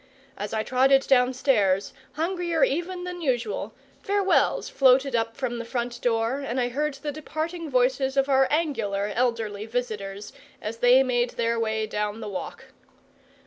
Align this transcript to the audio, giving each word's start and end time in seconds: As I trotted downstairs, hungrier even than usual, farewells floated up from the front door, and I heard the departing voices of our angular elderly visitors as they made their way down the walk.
As 0.35 0.51
I 0.51 0.63
trotted 0.63 1.03
downstairs, 1.05 1.93
hungrier 2.13 2.63
even 2.63 3.03
than 3.03 3.21
usual, 3.21 3.71
farewells 4.01 4.67
floated 4.67 5.15
up 5.15 5.37
from 5.37 5.59
the 5.59 5.63
front 5.63 6.01
door, 6.01 6.39
and 6.39 6.59
I 6.59 6.69
heard 6.69 6.95
the 6.95 7.11
departing 7.11 7.69
voices 7.69 8.17
of 8.17 8.27
our 8.27 8.47
angular 8.49 9.11
elderly 9.13 9.67
visitors 9.67 10.33
as 10.59 10.77
they 10.77 11.03
made 11.03 11.35
their 11.37 11.59
way 11.59 11.85
down 11.85 12.19
the 12.19 12.27
walk. 12.29 12.69